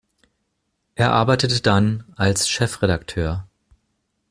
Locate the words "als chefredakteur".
2.15-3.47